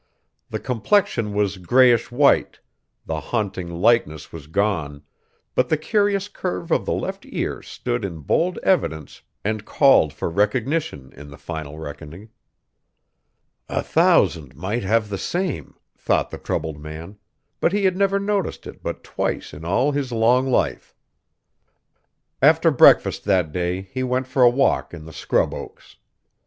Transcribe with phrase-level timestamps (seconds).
[0.49, 2.59] The complexion was grayish white
[3.05, 5.03] the haunting likeness was gone
[5.53, 10.27] but the curious curve of the left ear stood in bold evidence and called for
[10.27, 12.29] recognition in the final reckoning.
[13.69, 17.19] "A thousand might have the same!" thought the troubled man;
[17.59, 20.95] but he had never noticed it but twice in all his long life!
[22.41, 25.97] After breakfast that day he went for a walk in the scrub oaks.